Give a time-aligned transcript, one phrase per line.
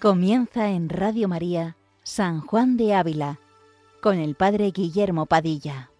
[0.00, 1.74] Comienza en Radio María
[2.04, 3.40] San Juan de Ávila
[4.00, 5.90] con el Padre Guillermo Padilla.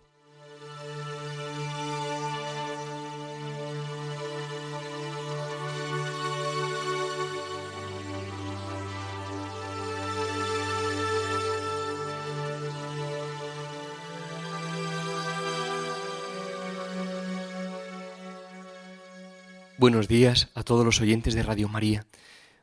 [19.77, 22.07] Buenos días a todos los oyentes de Radio María.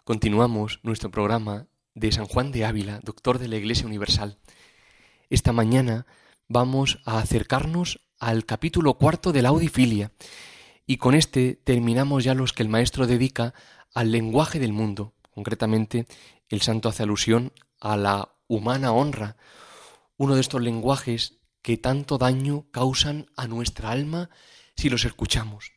[0.05, 4.37] Continuamos nuestro programa de San Juan de Ávila, doctor de la Iglesia Universal.
[5.31, 6.05] Esta mañana
[6.47, 10.11] vamos a acercarnos al capítulo cuarto de la Audifilia
[10.85, 13.55] y con este terminamos ya los que el maestro dedica
[13.95, 15.15] al lenguaje del mundo.
[15.31, 16.05] Concretamente,
[16.49, 19.37] el santo hace alusión a la humana honra,
[20.17, 24.29] uno de estos lenguajes que tanto daño causan a nuestra alma
[24.75, 25.71] si los escuchamos.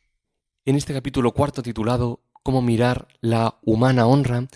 [0.65, 4.47] En este capítulo cuarto titulado Cómo mirar la humana honra,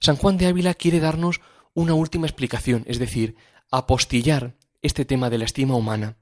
[0.00, 1.42] San Juan de Ávila quiere darnos
[1.74, 3.36] una última explicación, es decir,
[3.70, 6.16] apostillar este tema de la estima humana.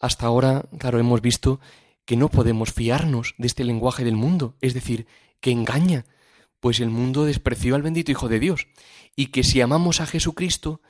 [0.00, 1.60] Hasta ahora, claro, hemos visto
[2.06, 5.06] que no podemos fiarnos de este lenguaje del mundo, es decir,
[5.40, 6.06] que engaña,
[6.58, 8.66] pues el mundo despreció al bendito Hijo de Dios,
[9.14, 10.80] y que si amamos a Jesucristo,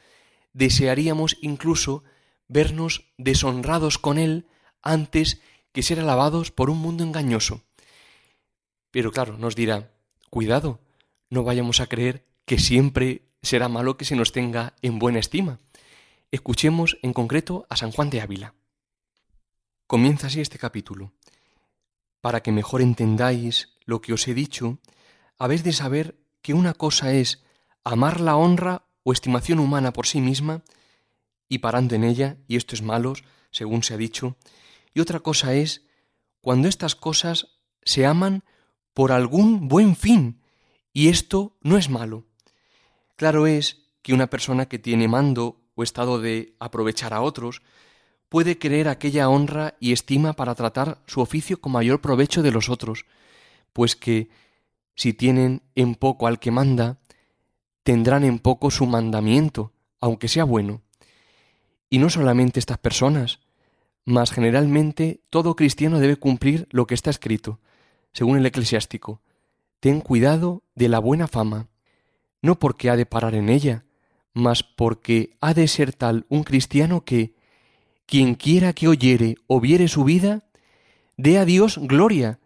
[0.53, 2.05] desearíamos incluso
[2.47, 4.47] vernos deshonrados con Él
[4.81, 5.41] antes
[5.73, 7.65] que ser alabados por un mundo engañoso.
[8.91, 9.93] Pero claro, nos dirá,
[10.31, 10.81] cuidado,
[11.29, 15.61] no vayamos a creer que siempre será malo que se nos tenga en buena estima.
[16.31, 18.55] Escuchemos en concreto a San Juan de Ávila.
[19.87, 21.13] Comienza así este capítulo.
[22.21, 24.79] Para que mejor entendáis lo que os he dicho,
[25.39, 27.43] habéis de saber que una cosa es
[27.85, 30.63] amar la honra o estimación humana por sí misma,
[31.49, 33.15] y parando en ella, y esto es malo,
[33.51, 34.37] según se ha dicho,
[34.95, 35.87] y otra cosa es
[36.41, 38.45] cuando estas cosas se aman
[38.95, 40.41] por algún buen fin,
[40.93, 42.25] y esto no es malo.
[43.17, 47.63] Claro es que una persona que tiene mando o estado de aprovechar a otros,
[48.29, 52.69] puede querer aquella honra y estima para tratar su oficio con mayor provecho de los
[52.69, 53.05] otros,
[53.73, 54.31] pues que,
[54.95, 56.99] si tienen en poco al que manda,
[57.83, 60.83] tendrán en poco su mandamiento, aunque sea bueno.
[61.89, 63.41] Y no solamente estas personas,
[64.05, 67.59] mas generalmente todo cristiano debe cumplir lo que está escrito,
[68.13, 69.21] según el eclesiástico.
[69.81, 71.69] Ten cuidado de la buena fama,
[72.43, 73.85] no porque ha de parar en ella,
[74.33, 77.35] mas porque ha de ser tal un cristiano que,
[78.07, 80.45] quien quiera que oyere o viere su vida,
[81.17, 82.41] dé a Dios gloria,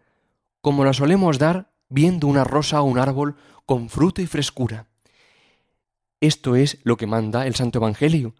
[0.61, 4.87] como la solemos dar viendo una rosa o un árbol con fruto y frescura.
[6.21, 8.35] Esto es lo que manda el Santo Evangelio,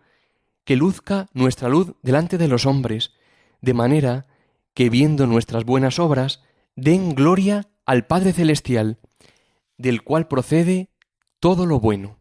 [0.64, 3.14] que luzca nuestra luz delante de los hombres,
[3.62, 4.26] de manera
[4.74, 6.44] que viendo nuestras buenas obras,
[6.76, 9.00] den gloria al Padre Celestial,
[9.78, 10.90] del cual procede
[11.40, 12.20] todo lo bueno.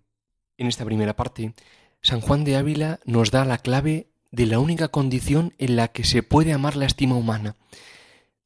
[0.57, 1.55] En esta primera parte,
[2.03, 6.05] San Juan de Ávila nos da la clave de la única condición en la que
[6.05, 7.57] se puede amar la estima humana.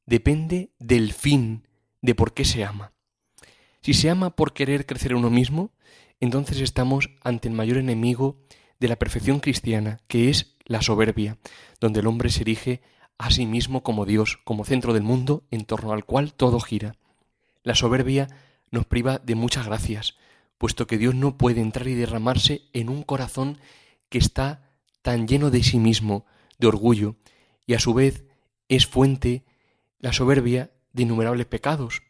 [0.05, 1.67] Depende del fin,
[2.01, 2.93] de por qué se ama.
[3.81, 5.71] Si se ama por querer crecer uno mismo,
[6.19, 8.39] entonces estamos ante el mayor enemigo
[8.79, 11.37] de la perfección cristiana, que es la soberbia,
[11.79, 12.81] donde el hombre se erige
[13.19, 16.95] a sí mismo como Dios, como centro del mundo en torno al cual todo gira.
[17.63, 18.29] La soberbia
[18.71, 20.15] nos priva de muchas gracias,
[20.57, 23.59] puesto que Dios no puede entrar y derramarse en un corazón
[24.07, 24.71] que está
[25.01, 26.25] tan lleno de sí mismo,
[26.57, 27.17] de orgullo,
[27.67, 28.25] y a su vez
[28.69, 29.43] es fuente
[29.99, 32.01] la soberbia de innumerables pecados,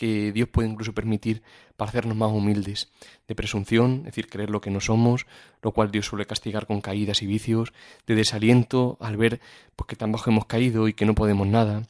[0.00, 1.42] que Dios puede incluso permitir
[1.76, 2.88] para hacernos más humildes,
[3.28, 5.26] de presunción, es decir, creer lo que no somos,
[5.60, 7.74] lo cual Dios suele castigar con caídas y vicios,
[8.06, 9.42] de desaliento al ver
[9.76, 11.82] pues, que tan bajo hemos caído y que no podemos nada.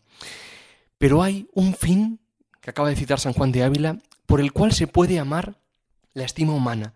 [0.99, 2.19] Pero hay un fin,
[2.61, 5.61] que acaba de citar San Juan de Ávila, por el cual se puede amar
[6.13, 6.95] la estima humana,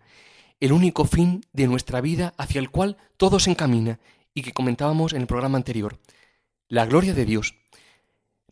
[0.59, 4.01] el único fin de nuestra vida hacia el cual todo se encamina
[4.33, 5.97] y que comentábamos en el programa anterior,
[6.67, 7.55] la gloria de Dios.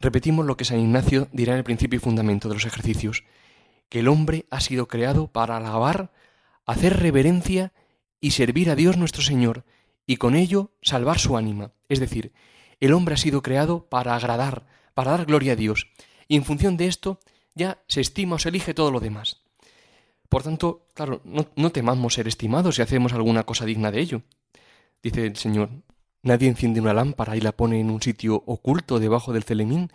[0.04, 3.24] Repetimos lo que San Ignacio dirá en el principio y fundamento de los ejercicios,
[3.88, 6.12] que el hombre ha sido creado para alabar,
[6.66, 7.72] hacer reverencia
[8.20, 9.64] y servir a Dios nuestro Señor,
[10.06, 11.72] y con ello salvar su ánima.
[11.88, 12.34] Es decir,
[12.82, 15.88] el hombre ha sido creado para agradar, para dar gloria a Dios,
[16.28, 17.22] y en función de esto
[17.56, 19.42] ya se estima o se elige todo lo demás.
[20.28, 24.22] Por tanto, claro, no, no temamos ser estimados si hacemos alguna cosa digna de ello.
[25.02, 25.70] Dice el Señor,
[26.24, 29.92] Nadie enciende una lámpara y la pone en un sitio oculto debajo del celemín,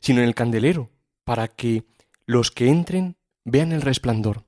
[0.00, 0.90] sino en el candelero,
[1.24, 1.84] para que
[2.26, 4.44] los que entren vean el resplandor.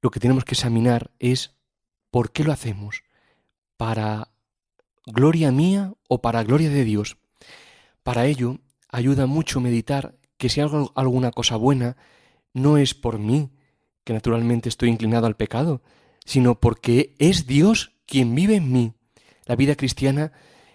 [0.00, 1.56] Lo que tenemos que examinar es
[2.10, 3.02] por qué lo hacemos,
[3.76, 4.28] para
[5.04, 7.16] gloria mía o para gloria de Dios.
[8.04, 8.58] Para ello
[8.88, 11.96] ayuda mucho meditar que si hago alguna cosa buena,
[12.54, 13.50] no es por mí,
[13.98, 15.82] porque naturalmente estoy inclinado al pecado,
[16.24, 18.92] sino porque es Dios quien vive en mí.
[19.48, 20.30] La vida cristiana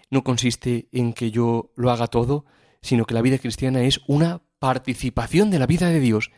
[0.10, 2.46] no consiste en que yo lo haga todo,
[2.82, 6.32] sino que la vida cristiana es una participación de la vida de Dios.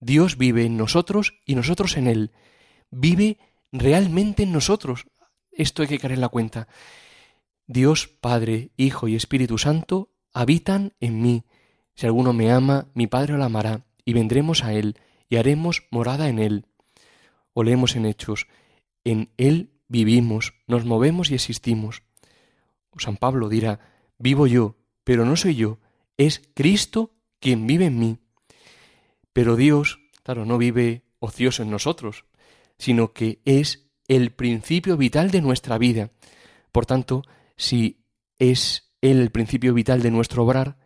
[0.00, 2.30] Dios vive en nosotros y nosotros en Él.
[2.90, 3.38] Vive
[3.72, 5.06] realmente en nosotros.
[5.50, 6.68] Esto hay que caer en la cuenta.
[7.66, 11.44] Dios, Padre, Hijo y Espíritu Santo habitan en mí.
[11.94, 14.96] Si alguno me ama, mi Padre lo amará, y vendremos a Él,
[15.28, 16.66] y haremos morada en Él.
[17.54, 18.46] O leemos en Hechos,
[19.04, 22.02] en Él vivimos, nos movemos y existimos.
[22.96, 23.78] San Pablo dirá,
[24.18, 25.78] vivo yo, pero no soy yo,
[26.16, 28.18] es Cristo quien vive en mí.
[29.34, 32.24] Pero Dios, claro, no vive ocioso en nosotros,
[32.78, 36.10] sino que es el principio vital de nuestra vida.
[36.72, 37.22] Por tanto,
[37.56, 38.02] si
[38.38, 40.78] es Él el principio vital de nuestro obrar,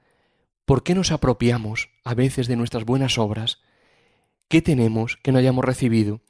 [0.64, 3.60] ¿por qué nos apropiamos a veces de nuestras buenas obras?
[4.48, 6.22] ¿Qué tenemos que no hayamos recibido?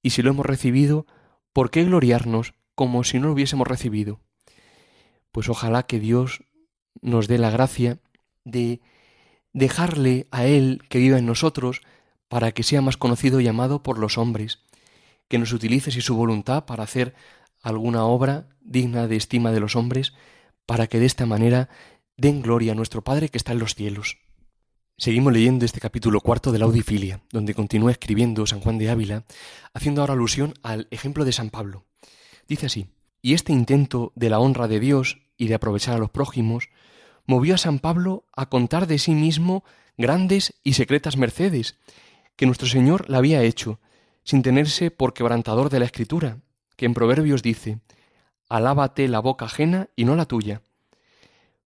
[0.00, 1.06] Y si lo hemos recibido,
[1.52, 4.20] ¿por qué gloriarnos como si no lo hubiésemos recibido?
[5.32, 6.44] Pues ojalá que Dios
[7.02, 7.98] nos dé la gracia
[8.44, 8.80] de
[9.52, 11.82] dejarle a Él que viva en nosotros
[12.28, 14.60] para que sea más conocido y amado por los hombres,
[15.28, 17.14] que nos utilice si su voluntad para hacer
[17.62, 20.14] alguna obra digna de estima de los hombres,
[20.66, 21.68] para que de esta manera
[22.16, 24.18] den gloria a nuestro Padre que está en los cielos.
[25.00, 29.24] Seguimos leyendo este capítulo cuarto de la Audifilia, donde continúa escribiendo San Juan de Ávila,
[29.72, 31.86] haciendo ahora alusión al ejemplo de San Pablo.
[32.46, 32.86] Dice así,
[33.22, 36.68] y este intento de la honra de Dios y de aprovechar a los prójimos
[37.24, 39.64] movió a San Pablo a contar de sí mismo
[39.96, 41.78] grandes y secretas mercedes
[42.36, 43.80] que nuestro Señor le había hecho,
[44.22, 46.40] sin tenerse por quebrantador de la Escritura,
[46.76, 47.78] que en Proverbios dice,
[48.50, 50.60] Alábate la boca ajena y no la tuya.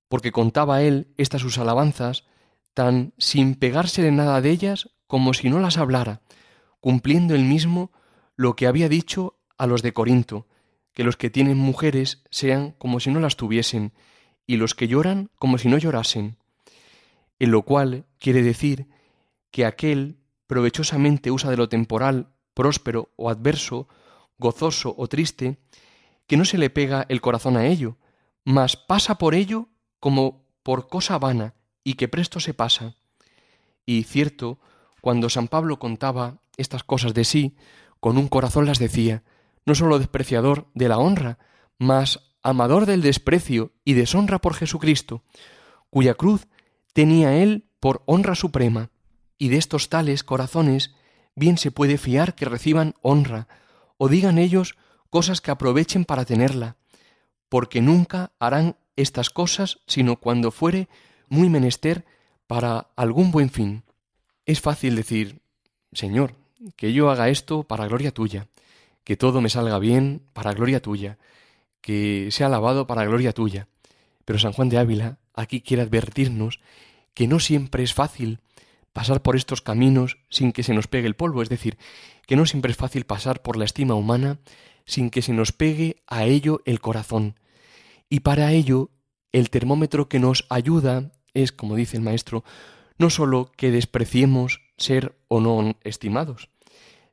[0.08, 2.22] Porque contaba él estas sus alabanzas
[2.74, 6.20] tan sin pegarse de nada de ellas como si no las hablara,
[6.80, 7.92] cumpliendo él mismo
[8.36, 10.46] lo que había dicho a los de Corinto,
[10.92, 13.92] que los que tienen mujeres sean como si no las tuviesen,
[14.46, 16.36] y los que lloran como si no llorasen.
[17.38, 18.88] En lo cual quiere decir
[19.50, 23.88] que aquel provechosamente usa de lo temporal, próspero o adverso,
[24.38, 25.58] gozoso o triste,
[26.26, 27.98] que no se le pega el corazón a ello,
[28.44, 29.68] mas pasa por ello
[30.00, 31.54] como por cosa vana,
[31.84, 32.96] y que presto se pasa.
[33.86, 34.58] Y cierto,
[35.00, 37.56] cuando San Pablo contaba estas cosas de sí,
[38.00, 39.22] con un corazón las decía,
[39.66, 41.38] no sólo despreciador de la honra,
[41.78, 45.22] mas amador del desprecio y deshonra por Jesucristo,
[45.90, 46.46] cuya cruz
[46.92, 48.90] tenía él por honra suprema,
[49.38, 50.94] y de estos tales corazones
[51.34, 53.48] bien se puede fiar que reciban honra,
[53.96, 54.76] o digan ellos
[55.10, 56.76] cosas que aprovechen para tenerla,
[57.48, 60.88] porque nunca harán estas cosas sino cuando fuere
[61.28, 62.04] muy menester
[62.46, 63.82] para algún buen fin.
[64.46, 65.40] Es fácil decir,
[65.92, 66.34] Señor,
[66.76, 68.48] que yo haga esto para gloria tuya,
[69.04, 71.18] que todo me salga bien para gloria tuya,
[71.80, 73.68] que sea alabado para gloria tuya.
[74.24, 76.60] Pero San Juan de Ávila aquí quiere advertirnos
[77.12, 78.40] que no siempre es fácil
[78.92, 81.78] pasar por estos caminos sin que se nos pegue el polvo, es decir,
[82.26, 84.38] que no siempre es fácil pasar por la estima humana
[84.86, 87.38] sin que se nos pegue a ello el corazón.
[88.08, 88.90] Y para ello,
[89.34, 92.44] el termómetro que nos ayuda es, como dice el maestro,
[92.98, 96.50] no sólo que despreciemos ser o no estimados,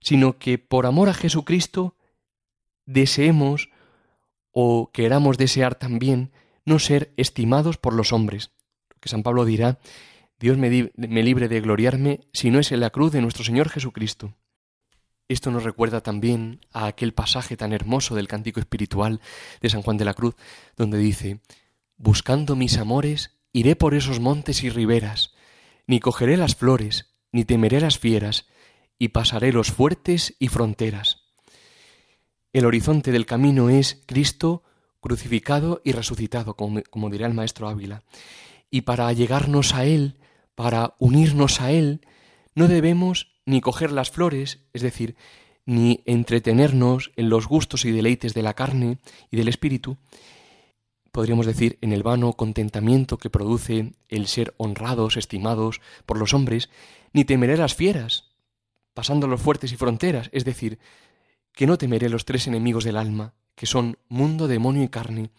[0.02, 1.96] sino que por amor a Jesucristo
[2.86, 3.70] deseemos
[4.52, 6.32] o queramos desear también
[6.64, 8.52] no ser estimados por los hombres.
[9.00, 9.80] Que San Pablo dirá,
[10.40, 13.70] Dios me, me, libre de gloriarme si no es en la cruz de nuestro Señor
[13.70, 14.36] Jesucristo.
[15.28, 19.22] Esto nos recuerda también a aquel pasaje tan hermoso del cántico espiritual
[19.60, 20.36] de San Juan de la Cruz,
[20.76, 21.40] donde dice,
[22.04, 25.34] Buscando mis amores, Iré por esos montes y riberas,
[25.88, 28.46] ni cogeré las flores, ni temeré las fieras,
[28.98, 31.24] y pasaré los fuertes y fronteras.
[32.54, 34.64] El horizonte del camino es Cristo
[35.02, 38.04] crucificado y resucitado, como, como dirá el maestro Ávila.
[38.70, 40.18] Y para llegarnos a Él,
[40.56, 42.02] para unirnos a Él,
[42.56, 45.16] no debemos ni coger las flores, es decir,
[45.66, 49.98] ni entretenernos en los gustos y deleites de la carne y del espíritu,
[51.12, 56.70] podríamos decir, en el vano contentamiento que produce el ser honrados, estimados por los hombres,
[57.14, 58.32] ni temeré las fieras,
[58.94, 60.80] pasando los fuertes y fronteras, es decir,
[61.54, 65.30] que no temeré los tres enemigos del alma, que son mundo, demonio y carne,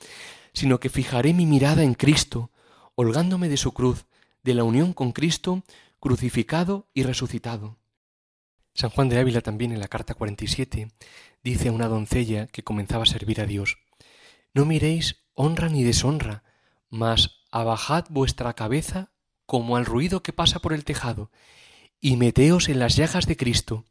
[0.53, 2.51] sino que fijaré mi mirada en Cristo,
[2.95, 4.05] holgándome de su cruz,
[4.43, 5.63] de la unión con Cristo,
[6.01, 7.79] crucificado y resucitado.
[8.75, 10.89] San Juan de Ávila también en la carta 47
[11.43, 13.79] dice a una doncella que comenzaba a servir a Dios,
[14.55, 16.43] No miréis honra ni deshonra,
[16.91, 19.11] mas abajad vuestra cabeza
[19.47, 21.31] como al ruido que pasa por el tejado,
[22.01, 23.85] y meteos en las llagas de Cristo.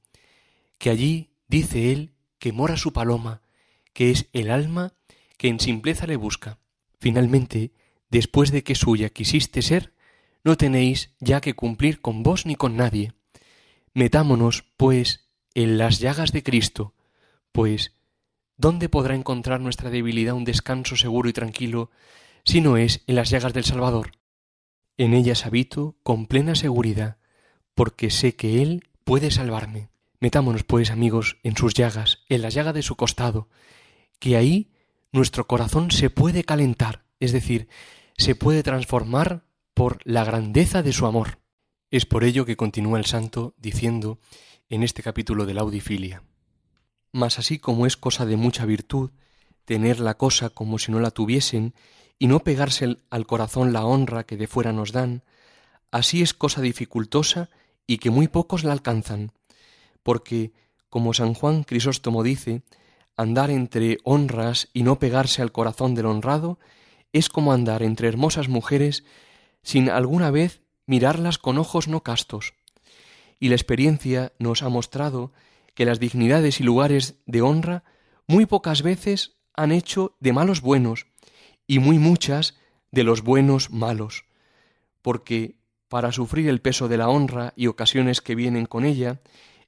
[0.77, 3.43] que allí dice él que mora su paloma,
[3.93, 4.93] que es el alma
[5.37, 6.57] que en simpleza le busca.
[6.99, 7.71] Finalmente,
[8.09, 9.93] después de que suya quisiste ser,
[10.43, 13.13] no tenéis ya que cumplir con vos ni con nadie.
[13.93, 16.95] Metámonos, pues, en las llagas de Cristo,
[17.51, 17.93] pues,
[18.61, 21.89] ¿dónde podrá encontrar nuestra debilidad un descanso seguro y tranquilo
[22.45, 24.11] si no es en las llagas del Salvador?
[24.97, 27.17] En ellas habito con plena seguridad,
[27.73, 29.89] porque sé que Él puede salvarme.
[30.19, 33.49] Metámonos, pues, amigos, en sus llagas, en la llaga de su costado,
[34.19, 34.71] que ahí
[35.11, 37.67] nuestro corazón se puede calentar, es decir,
[38.15, 41.39] se puede transformar por la grandeza de su amor.
[41.89, 44.19] Es por ello que continúa el santo diciendo
[44.69, 46.21] en este capítulo de la audifilia.
[47.11, 49.11] Mas así como es cosa de mucha virtud
[49.65, 51.73] tener la cosa como si no la tuviesen
[52.19, 55.23] y no pegarse al corazón la honra que de fuera nos dan,
[55.91, 57.49] así es cosa dificultosa
[57.87, 59.31] y que muy pocos la alcanzan,
[60.03, 60.53] porque,
[60.89, 62.63] como San Juan Crisóstomo dice,
[63.17, 66.59] andar entre honras y no pegarse al corazón del honrado
[67.13, 69.03] es como andar entre hermosas mujeres
[69.63, 72.53] sin alguna vez mirarlas con ojos no castos.
[73.39, 75.31] Y la experiencia nos ha mostrado
[75.73, 77.83] que las dignidades y lugares de honra
[78.27, 81.07] muy pocas veces han hecho de malos buenos
[81.67, 82.57] y muy muchas
[82.91, 84.25] de los buenos malos,
[85.01, 85.55] porque
[85.87, 89.21] para sufrir el peso de la honra y ocasiones que vienen con ella,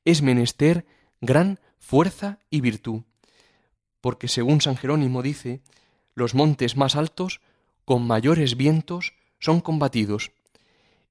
[0.05, 0.85] es menester
[1.21, 3.01] gran fuerza y virtud,
[4.01, 5.61] porque según San Jerónimo dice,
[6.15, 7.41] los montes más altos,
[7.85, 10.31] con mayores vientos, son combatidos.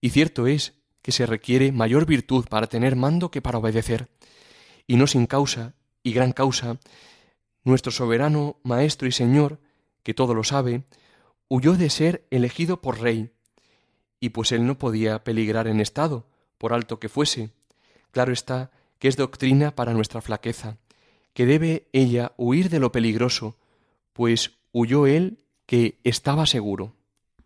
[0.00, 4.08] Y cierto es que se requiere mayor virtud para tener mando que para obedecer.
[4.87, 6.79] Y no sin causa, y gran causa,
[7.65, 9.61] nuestro soberano Maestro y Señor,
[10.03, 10.85] que todo lo sabe,
[11.49, 13.31] huyó de ser elegido por rey.
[14.21, 16.27] Y pues él no podía peligrar en estado,
[16.59, 17.51] por alto que fuese.
[18.11, 20.79] Claro está que es doctrina para nuestra flaqueza,
[21.35, 23.57] que debe ella huir de lo peligroso,
[24.12, 26.95] pues huyó él que estaba seguro.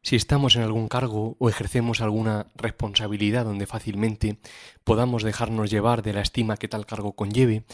[0.06, 4.38] Si estamos en algún cargo o ejercemos alguna responsabilidad donde fácilmente
[4.84, 7.64] podamos dejarnos llevar de la estima que tal cargo conlleve,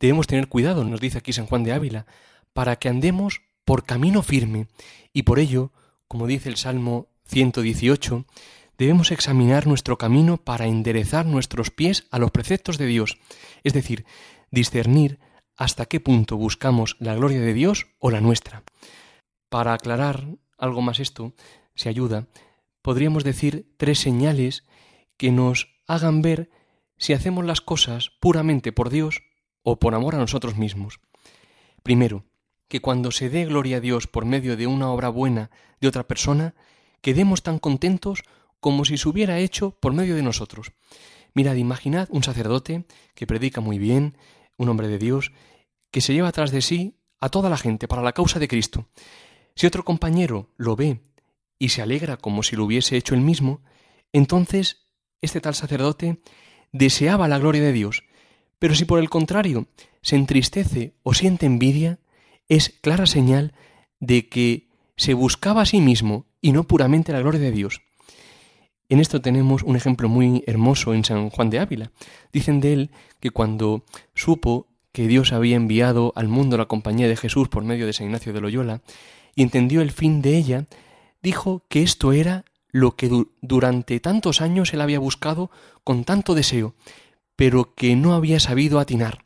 [0.00, 2.06] debemos tener cuidado, nos dice aquí San Juan de Ávila,
[2.52, 4.66] para que andemos por camino firme
[5.12, 5.70] y por ello,
[6.08, 8.24] como dice el Salmo 118,
[8.78, 13.16] debemos examinar nuestro camino para enderezar nuestros pies a los preceptos de Dios,
[13.62, 14.06] es decir,
[14.50, 15.20] discernir
[15.56, 18.64] hasta qué punto buscamos la gloria de Dios o la nuestra.
[19.48, 20.26] Para aclarar
[20.58, 21.32] algo más esto,
[21.76, 22.26] se ayuda,
[22.82, 24.64] podríamos decir tres señales
[25.16, 26.50] que nos hagan ver
[26.98, 29.22] si hacemos las cosas puramente por Dios
[29.62, 31.00] o por amor a nosotros mismos.
[31.82, 32.24] Primero,
[32.68, 36.08] que cuando se dé gloria a Dios por medio de una obra buena de otra
[36.08, 36.54] persona,
[37.00, 38.22] quedemos tan contentos
[38.60, 40.72] como si se hubiera hecho por medio de nosotros.
[41.34, 44.16] Mirad, imaginad un sacerdote que predica muy bien,
[44.56, 45.32] un hombre de Dios,
[45.90, 48.88] que se lleva atrás de sí a toda la gente para la causa de Cristo.
[49.54, 51.00] Si otro compañero lo ve
[51.58, 53.62] y se alegra como si lo hubiese hecho él mismo,
[54.12, 54.86] entonces
[55.20, 56.20] este tal sacerdote
[56.72, 58.04] deseaba la gloria de Dios.
[58.58, 59.66] Pero si por el contrario
[60.02, 61.98] se entristece o siente envidia,
[62.48, 63.54] es clara señal
[64.00, 67.82] de que se buscaba a sí mismo y no puramente la gloria de Dios.
[68.88, 71.90] En esto tenemos un ejemplo muy hermoso en San Juan de Ávila.
[72.32, 73.84] Dicen de él que cuando
[74.14, 78.06] supo que Dios había enviado al mundo la compañía de Jesús por medio de San
[78.06, 78.82] Ignacio de Loyola
[79.34, 80.66] y entendió el fin de ella,
[81.22, 85.50] dijo que esto era lo que durante tantos años él había buscado
[85.84, 86.74] con tanto deseo,
[87.36, 89.24] pero que no había sabido atinar.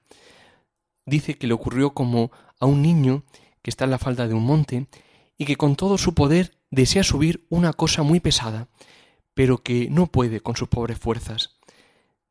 [1.06, 3.24] Dice que le ocurrió como a un niño
[3.62, 4.86] que está en la falda de un monte
[5.36, 8.68] y que con todo su poder desea subir una cosa muy pesada,
[9.34, 11.58] pero que no puede con sus pobres fuerzas.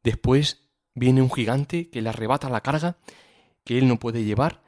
[0.03, 2.97] Después viene un gigante que le arrebata la carga
[3.65, 4.61] que él no puede llevar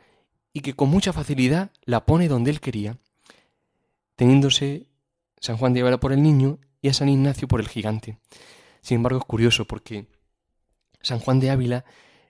[0.54, 2.98] y que con mucha facilidad la pone donde él quería,
[4.22, 4.86] teniéndose
[5.40, 8.20] San Juan de Ávila por el niño y a San Ignacio por el gigante.
[8.84, 10.06] Sin embargo, es curioso porque
[11.02, 11.86] San Juan de Ávila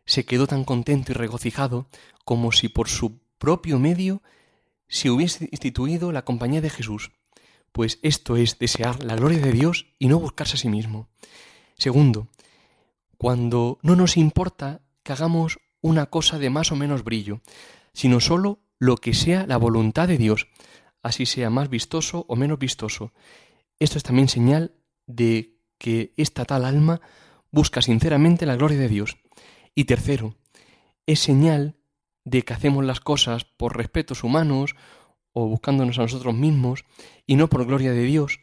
[0.06, 1.90] se quedó tan contento y regocijado
[2.24, 4.24] como si por su propio medio
[4.88, 7.12] se hubiese instituido la compañía de Jesús,
[7.74, 11.10] pues esto es desear la gloria de Dios y no buscarse a sí mismo.
[11.78, 12.30] Segundo,
[13.18, 17.42] cuando no nos importa que hagamos una cosa de más o menos brillo,
[17.92, 20.48] sino sólo lo que sea la voluntad de Dios,
[21.04, 23.14] así sea más vistoso o menos vistoso.
[23.80, 24.74] Esto es también señal
[25.08, 27.02] de que esta tal alma
[27.52, 29.18] busca sinceramente la gloria de Dios.
[29.76, 30.36] Y tercero,
[31.06, 31.76] es señal
[32.24, 34.76] de que hacemos las cosas por respetos humanos
[35.34, 36.86] o buscándonos a nosotros mismos
[37.26, 38.40] y no por gloria de Dios,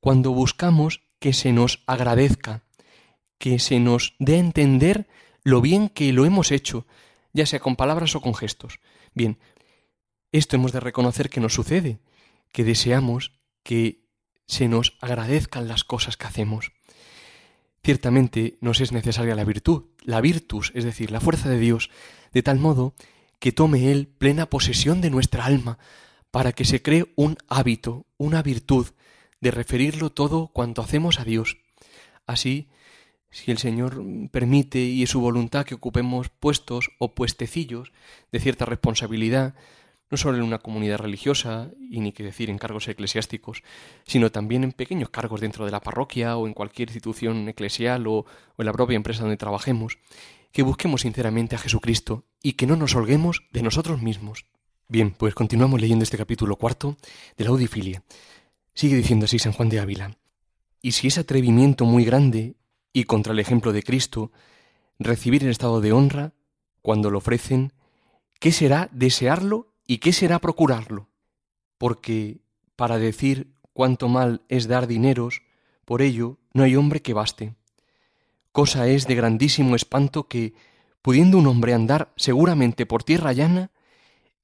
[0.00, 2.62] cuando buscamos que se nos agradezca,
[3.38, 5.08] que se nos dé a entender
[5.42, 6.86] lo bien que lo hemos hecho,
[7.32, 8.80] ya sea con palabras o con gestos.
[9.14, 9.38] Bien,
[10.32, 12.00] esto hemos de reconocer que nos sucede,
[12.52, 13.32] que deseamos
[13.62, 14.04] que
[14.46, 16.72] se nos agradezcan las cosas que hacemos.
[17.84, 21.90] Ciertamente nos es necesaria la virtud, la virtus, es decir, la fuerza de Dios,
[22.32, 22.94] de tal modo
[23.38, 25.78] que tome Él plena posesión de nuestra alma,
[26.30, 28.88] para que se cree un hábito, una virtud,
[29.40, 31.58] de referirlo todo cuanto hacemos a Dios.
[32.26, 32.68] Así,
[33.30, 37.92] si el Señor permite y es su voluntad que ocupemos puestos o puestecillos
[38.32, 39.54] de cierta responsabilidad,
[40.10, 43.62] no solo en una comunidad religiosa, y ni que decir en cargos eclesiásticos,
[44.06, 48.24] sino también en pequeños cargos dentro de la parroquia o en cualquier institución eclesial o,
[48.56, 49.98] en la propia empresa donde trabajemos,
[50.52, 54.46] que busquemos sinceramente a Jesucristo y que no nos holguemos de nosotros mismos.
[54.88, 56.96] Bien, pues continuamos leyendo este capítulo cuarto
[57.36, 58.02] de la Audifilia.
[58.74, 60.16] Sigue diciendo así San Juan de Ávila.
[60.80, 62.56] Y si es atrevimiento muy grande
[62.92, 64.32] y contra el ejemplo de Cristo,
[64.98, 66.32] recibir el estado de honra,
[66.80, 67.72] cuando lo ofrecen,
[68.40, 71.08] ¿qué será desearlo y qué será procurarlo?
[71.78, 72.42] Porque
[72.76, 75.42] para decir cuánto mal es dar dineros,
[75.86, 77.54] por ello no hay hombre que baste.
[78.52, 80.52] Cosa es de grandísimo espanto que,
[81.00, 83.70] pudiendo un hombre andar seguramente por tierra llana,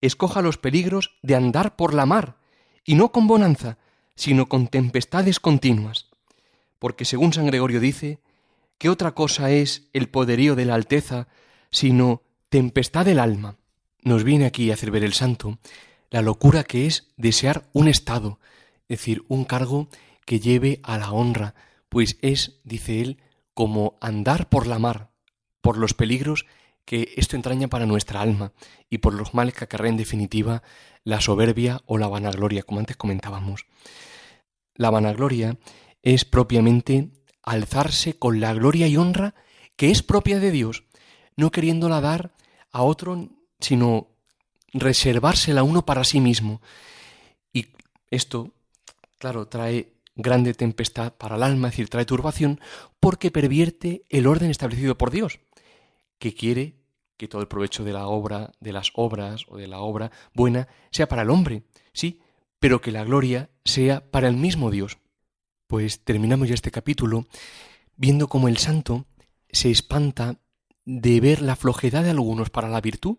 [0.01, 2.39] escoja los peligros de andar por la mar,
[2.83, 3.77] y no con bonanza,
[4.15, 6.09] sino con tempestades continuas.
[6.79, 8.19] Porque según San Gregorio dice,
[8.79, 11.29] ¿qué otra cosa es el poderío de la Alteza
[11.71, 13.59] sino tempestad del alma?
[14.05, 15.59] Nos viene aquí a hacer ver el santo
[16.11, 18.39] la locura que es desear un estado,
[18.87, 19.89] es decir, un cargo
[20.27, 21.55] que lleve a la honra,
[21.89, 23.23] pues es, dice él,
[23.55, 25.11] como andar por la mar,
[25.63, 26.45] por los peligros
[26.85, 28.53] que esto entraña para nuestra alma
[28.91, 30.63] y por los males que acarrea en definitiva
[31.03, 33.67] la soberbia o la vanagloria, como antes comentábamos.
[34.75, 35.57] La vanagloria
[36.03, 37.09] es propiamente
[37.43, 39.35] alzarse con la gloria y honra
[39.77, 40.85] que es propia de Dios,
[41.37, 42.35] no queriéndola dar
[42.71, 43.31] a otro,
[43.65, 44.09] sino
[44.73, 46.61] reservársela uno para sí mismo.
[47.53, 47.67] Y
[48.11, 48.53] esto,
[49.19, 52.61] claro, trae grande tempestad para el alma, es decir, trae turbación,
[53.01, 55.41] porque pervierte el orden establecido por Dios,
[56.19, 56.75] que quiere
[57.17, 60.69] que todo el provecho de la obra, de las obras o de la obra buena
[60.91, 62.21] sea para el hombre, sí,
[62.59, 64.99] pero que la gloria sea para el mismo Dios.
[65.67, 67.27] Pues terminamos ya este capítulo
[67.97, 69.07] viendo cómo el santo
[69.51, 70.41] se espanta
[70.85, 73.17] de ver la flojedad de algunos para la virtud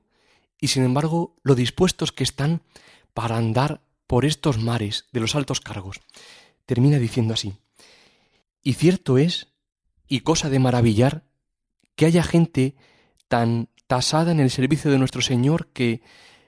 [0.60, 2.62] y sin embargo lo dispuestos que están
[3.14, 6.02] para andar por estos mares de los altos cargos.
[6.66, 7.54] Termina diciendo así,
[8.62, 9.54] y cierto es,
[10.08, 11.24] y cosa de maravillar,
[11.96, 12.76] que haya gente
[13.28, 16.02] tan tasada en el servicio de nuestro Señor que,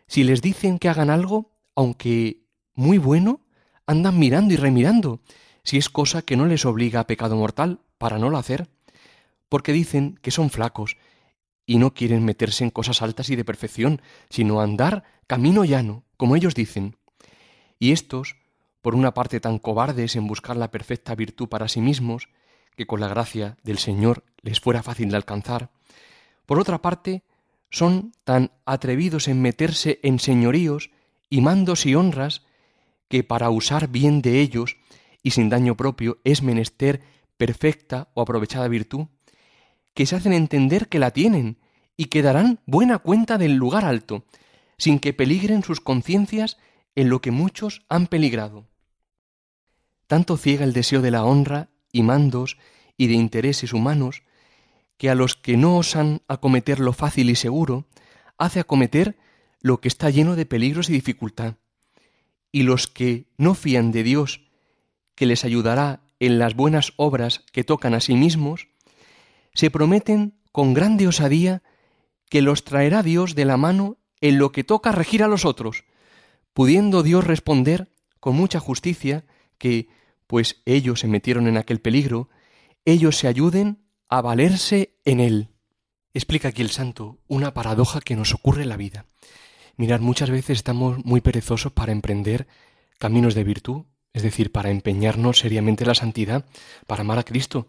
[0.07, 2.43] si les dicen que hagan algo, aunque
[2.73, 3.45] muy bueno,
[3.85, 5.21] andan mirando y remirando,
[5.63, 8.69] si es cosa que no les obliga a pecado mortal para no lo hacer,
[9.49, 10.97] porque dicen que son flacos
[11.67, 16.35] y no quieren meterse en cosas altas y de perfección, sino andar camino llano, como
[16.35, 16.95] ellos dicen.
[17.77, 18.37] Y estos,
[18.81, 22.29] por una parte tan cobardes en buscar la perfecta virtud para sí mismos,
[22.77, 25.69] que con la gracia del Señor les fuera fácil de alcanzar,
[26.45, 27.23] por otra parte,
[27.69, 30.89] son tan atrevidos en meterse en señoríos
[31.29, 32.43] y mandos y honras
[33.09, 34.77] que para usar bien de ellos
[35.21, 37.01] y sin daño propio es menester
[37.35, 39.07] perfecta o aprovechada virtud,
[39.97, 41.57] que se hacen entender que la tienen
[41.97, 44.25] y que darán buena cuenta del lugar alto,
[44.77, 46.57] sin que peligren sus conciencias
[46.93, 48.67] en lo que muchos han peligrado.
[50.05, 52.59] Tanto ciega el deseo de la honra y mandos
[52.95, 54.21] y de intereses humanos,
[54.97, 57.87] que a los que no osan acometer lo fácil y seguro,
[58.37, 59.17] hace acometer
[59.61, 61.55] lo que está lleno de peligros y dificultad.
[62.51, 64.41] Y los que no fían de Dios,
[65.15, 68.67] que les ayudará en las buenas obras que tocan a sí mismos,
[69.57, 71.63] se prometen con grande osadía
[72.29, 75.83] que los traerá Dios de la mano en lo que toca regir a los otros,
[76.53, 79.25] pudiendo Dios responder con mucha justicia
[79.57, 79.89] que,
[80.27, 82.29] pues ellos se metieron en aquel peligro,
[82.85, 85.49] ellos se ayuden a valerse en él.
[86.13, 89.07] Explica aquí el santo una paradoja que nos ocurre en la vida.
[89.75, 92.47] Mirad, muchas veces estamos muy perezosos para emprender
[92.99, 96.45] caminos de virtud, es decir, para empeñarnos seriamente en la santidad,
[96.85, 97.67] para amar a Cristo.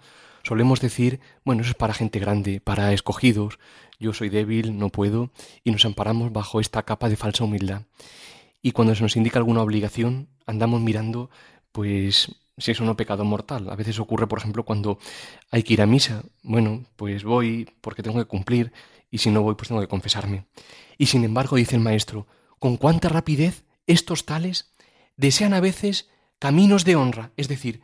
[0.49, 3.59] Solemos decir, bueno, eso es para gente grande, para escogidos,
[4.01, 5.31] yo soy débil, no puedo,
[5.63, 7.83] y nos amparamos bajo esta capa de falsa humildad.
[8.63, 11.29] Y cuando se nos indica alguna obligación, andamos mirando,
[11.71, 13.69] pues, si es o no pecado mortal.
[13.69, 14.99] A veces ocurre, por ejemplo, cuando
[15.51, 16.23] hay que ir a misa.
[16.43, 18.73] Bueno, pues voy porque tengo que cumplir,
[19.11, 20.47] y si no voy, pues tengo que confesarme.
[20.97, 22.27] Y sin embargo, dice el maestro,
[22.59, 24.73] con cuánta rapidez estos tales
[25.19, 26.09] desean a veces
[26.39, 27.83] caminos de honra, es decir,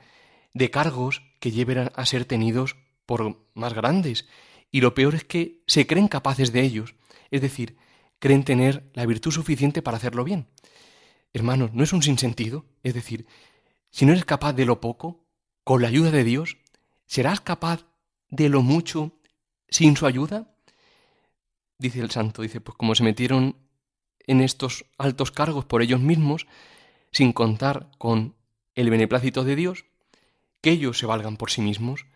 [0.54, 4.26] de cargos que lleven a ser tenidos por más grandes,
[4.70, 6.94] y lo peor es que se creen capaces de ellos,
[7.30, 7.76] es decir,
[8.18, 10.48] creen tener la virtud suficiente para hacerlo bien.
[11.34, 12.64] Hermanos, ¿no es un sinsentido?
[12.82, 13.26] Es decir,
[13.90, 15.26] si no eres capaz de lo poco,
[15.64, 16.56] con la ayuda de Dios,
[17.04, 17.84] ¿serás capaz
[18.30, 19.12] de lo mucho
[19.68, 20.56] sin su ayuda?
[21.78, 23.58] Dice el santo, dice, pues como se metieron
[24.26, 26.46] en estos altos cargos por ellos mismos,
[27.12, 28.34] sin contar con
[28.74, 29.84] el beneplácito de Dios,
[30.64, 32.06] que ellos se valgan por sí mismos.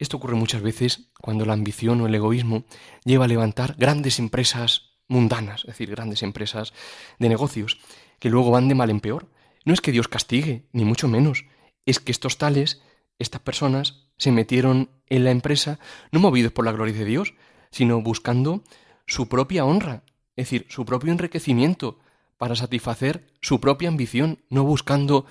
[0.00, 2.64] Esto ocurre muchas veces cuando la ambición o el egoísmo
[3.04, 6.72] lleva a levantar grandes empresas mundanas, es decir, grandes empresas
[7.20, 7.78] de negocios,
[8.18, 9.30] que luego van de mal en peor.
[9.64, 11.44] No es que Dios castigue, ni mucho menos,
[11.86, 12.82] es que estos tales,
[13.20, 15.78] estas personas, se metieron en la empresa
[16.10, 17.34] no movidos por la gloria de Dios,
[17.70, 18.64] sino buscando
[19.06, 20.02] su propia honra,
[20.34, 22.00] es decir, su propio enriquecimiento,
[22.38, 25.26] para satisfacer su propia ambición, no buscando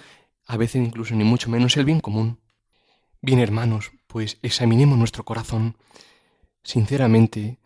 [0.47, 2.39] a veces incluso ni mucho menos el bien común.
[3.25, 5.77] Bien, hermanos, pues examinemos nuestro corazón.
[6.61, 7.57] Sinceramente,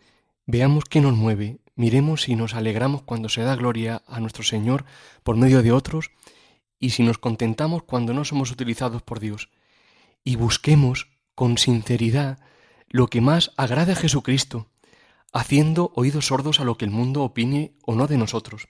[0.46, 4.84] veamos qué nos mueve, miremos si nos alegramos cuando se da gloria a nuestro Señor
[5.24, 6.12] por medio de otros
[6.78, 9.50] y si nos contentamos cuando no somos utilizados por Dios.
[10.22, 12.38] Y busquemos con sinceridad
[12.88, 14.68] lo que más agrade a Jesucristo,
[15.32, 18.68] haciendo oídos sordos a lo que el mundo opine o no de nosotros.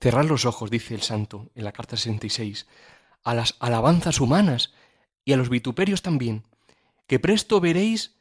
[0.00, 2.68] Cerrad los ojos, dice el santo en la carta 66,
[3.24, 4.72] a las alabanzas humanas
[5.28, 6.44] y a los vituperios también,
[7.06, 8.14] que presto veréis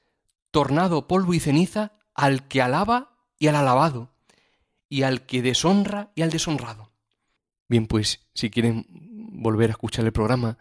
[0.52, 4.10] tornado polvo y ceniza al que alaba y al alabado,
[4.90, 6.92] y al que deshonra y al deshonrado.
[7.70, 8.86] Bien, pues si quieren
[9.32, 10.58] volver a escuchar el programa,